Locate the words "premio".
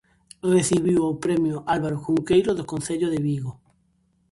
1.25-1.57